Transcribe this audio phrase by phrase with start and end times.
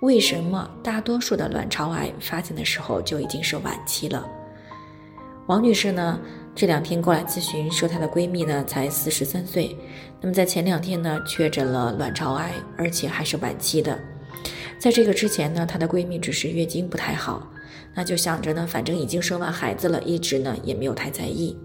[0.00, 4.26] 为什么大多数的卵巢癌发现的时候就已经是晚期了？
[5.46, 6.20] 王女士呢，
[6.54, 9.76] 这两天过来咨询，说她的闺蜜呢才四十三岁，
[10.20, 13.98] 那么在前两天呢确诊了卵巢癌，而且还是晚期的。
[14.78, 17.50] 在这个之前呢，她的闺蜜只是月经不太好，
[17.94, 21.56] 那就想着呢，反正已经生完孩子了，一直呢也没有太在意。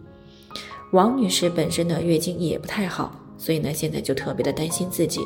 [0.91, 5.19] 王女士本身的月经也不太好，所以呢现在就特别的担心自己。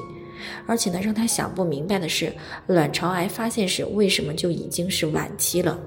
[0.65, 2.33] 而且呢，让他想不明白的是，
[2.67, 5.77] 卵巢癌发现时为什么就已经是晚期了？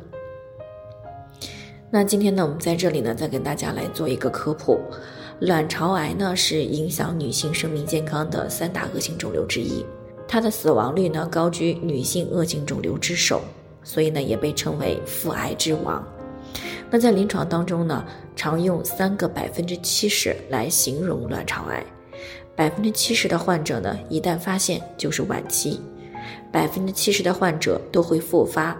[1.90, 4.78] 那今天呢，我们在这里呢，再跟大家来做一个科普。
[5.40, 9.84] 卵巢癌呢，是影响女性生命健康的三大恶性肿瘤之一，
[10.28, 13.40] 它的死亡率呢高居女性恶性肿瘤之首，
[13.82, 16.06] 所以呢，也被称为妇癌之王。
[16.90, 18.04] 那在临床当中呢，
[18.36, 21.84] 常用三个百分之七十来形容卵巢癌。
[22.60, 25.80] 百分之七十的患者呢，一旦发现就是晚期；
[26.52, 28.76] 百分之七十的患者都会复发；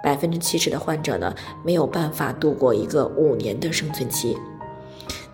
[0.00, 4.38] 百分之七十的患者呢，没有办法度过一个五年的生存期。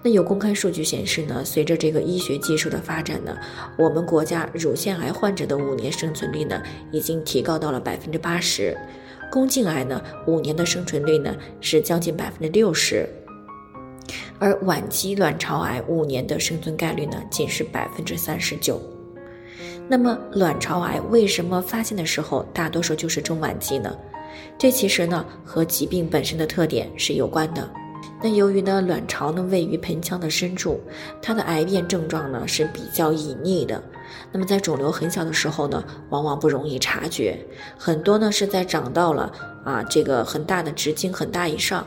[0.03, 3.37] 那有公开数据显示呢，随着这个医学技术的发展呢，
[3.77, 8.75] 我们国家乳腺癌患者的五年生存率呢，已经提高到了百分之八十；
[9.31, 13.07] 宫颈癌呢，五年的生存率呢，是将近百分之六十。
[14.39, 18.81] 而晚期卵巢癌五年的生存概率呢，仅是百分之三十九。
[19.89, 23.97] 那么，卵巢癌为什么发现的时候大多数就是中晚期呢？
[24.59, 27.69] 这其实呢和疾病本身的特点是有关的。
[28.23, 30.81] 那由于呢卵巢呢位于盆腔的深处，
[31.23, 33.83] 它的癌变症状呢是比较隐匿的。
[34.33, 37.39] 那么在肿瘤很小的时候呢，往往不容易察觉，
[37.79, 39.33] 很多呢是在长到了
[39.65, 41.87] 啊这个很大的直径很大以上。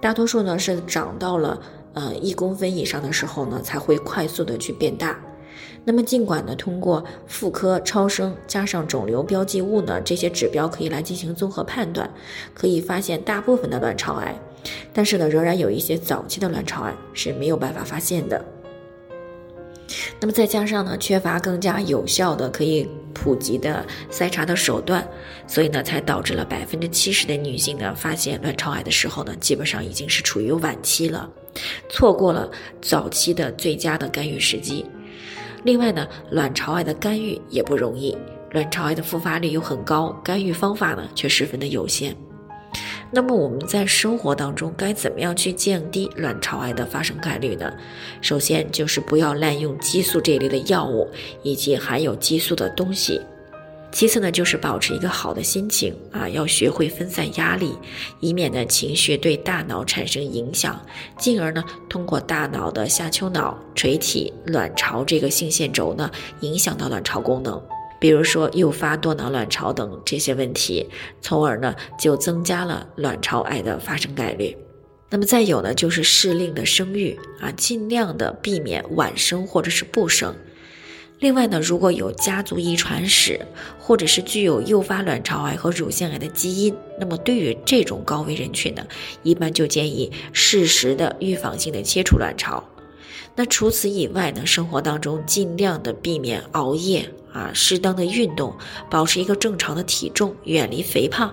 [0.00, 1.60] 大多数呢是长到了
[1.94, 5.18] 呃一公分以上的时候呢，才会快速的去变大。
[5.84, 12.10] 那么尽管呢通过妇科超声加上肿瘤标记物呢这些指标可以来进行综合判断，
[12.54, 14.38] 可以发现大部分的卵巢癌，
[14.92, 18.44] 但是呢仍然有一些早期的卵巢癌是没有办法发现的。
[20.20, 25.06] 那么再加上呢，缺乏更加有效的可以普及的筛查的手段，
[25.46, 31.28] 所以呢，才导致了百分之七十的女性呢发现卵巢癌的时候呢，基本上已经是处于晚期了，
[31.88, 32.50] 错过了
[32.82, 34.84] 早期的最佳的干预时机。
[35.62, 38.16] 另外呢，卵巢癌的干预也不容易，
[38.52, 42.16] 卵巢癌的复发率又很高，干预方法呢却十分的有限。
[43.12, 47.72] 那么我们在生活当中该怎么样去降低卵巢癌的发生概率呢？
[48.20, 51.08] 首先就是不要滥用激素这一类的药物
[51.42, 53.20] 以及含有激素的东西。
[53.92, 57.72] 其次呢，就是保持一个好的心情啊，要学会分散压力，
[58.20, 60.78] 以免呢情绪对大脑产生影响，
[61.16, 67.62] 进而呢通过大脑的下丘脑、垂体、卵巢这个性腺轴呢影响到卵巢功能。
[67.98, 70.86] 比如说诱发多囊卵巢等这些问题，
[71.20, 74.56] 从而呢就增加了卵巢癌的发生概率。
[75.08, 80.34] 那么再有呢就是适龄的生育啊，尽量的避免晚生或者是不生。
[81.20, 83.40] 另外呢，如果有家族遗传史
[83.78, 88.86] 或者是具有诱发卵巢癌和乳腺癌的基因，那么对于这种高危人群呢，
[89.22, 92.62] 一般就建议适时的预防性的切除卵巢。
[93.36, 98.56] 那除此以外呢，生活当中尽量的避免熬夜啊，适当的运动，
[98.90, 101.32] 保持一个正常的体重，远离肥胖。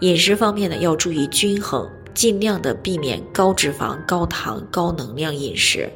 [0.00, 5.90] 饮食方面呢，要注意均衡，尽量的避免高脂肪、高糖、高能量饮食。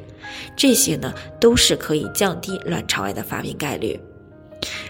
[0.57, 3.97] 这些呢，都是可以降低卵巢癌的发病概率。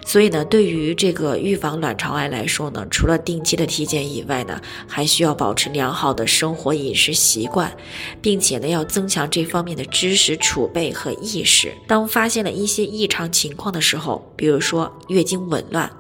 [0.06, 7.72] 所以呢，对于这个预防卵巢癌来说呢，除了定期的体检以外呢，还需要保持良好的生活饮食习惯，
[8.20, 11.72] 并且呢，要增强这方面的知识储备和意识。
[11.88, 15.92] 当发现了一些异常情况的时候，比如说月经紊乱、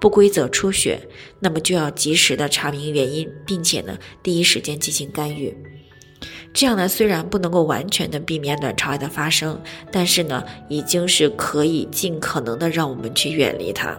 [0.00, 0.98] 不规则出血，
[1.40, 5.54] 那么就要及时的查明原因，并且呢，第一时间进行干预。
[6.52, 9.60] 这样呢，虽然不能够完全的避免卵巢癌的发生，
[9.92, 13.96] 但是呢，已经是可以尽可能的让我们去远离它。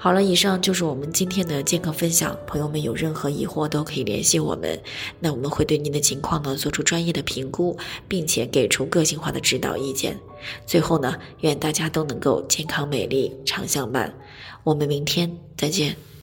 [0.00, 2.38] 好了，以上就是我们今天的健康分享。
[2.46, 4.80] 朋友们有任何疑惑都可以联系我们，
[5.18, 7.76] 那我们会对您的情况呢做出专业的评估，
[8.06, 10.16] 并且给出个性化的指导意见。
[10.64, 14.14] 最后呢，愿大家都能够健康美丽常相伴。
[14.62, 16.17] 我们明天再见。